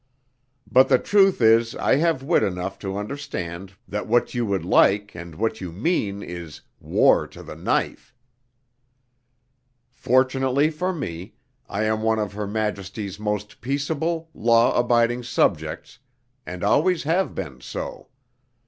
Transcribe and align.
But 0.65 0.89
the 0.89 0.97
truth 0.97 1.41
is 1.43 1.75
I 1.75 1.97
have 1.97 2.23
wit 2.23 2.41
enough 2.41 2.79
to 2.79 2.97
understand 2.97 3.73
that 3.87 4.07
what 4.07 4.33
you 4.33 4.47
would 4.47 4.65
like 4.65 5.13
and 5.13 5.35
what 5.35 5.61
you 5.61 5.71
mean 5.71 6.23
is 6.23 6.61
war 6.79 7.27
to 7.27 7.43
the 7.43 7.55
knife! 7.55 8.15
Fortunately 9.93 10.71
for 10.71 10.91
me, 10.91 11.35
I 11.69 11.83
am 11.83 12.01
one 12.01 12.17
of 12.17 12.33
Her 12.33 12.47
Majesty's 12.47 13.19
most 13.19 13.61
peaceable, 13.61 14.31
law 14.33 14.75
abiding 14.75 15.21
subjects, 15.21 15.99
and 16.47 16.63
always 16.63 17.03
have 17.03 17.35
been 17.35 17.61
so. 17.61 18.07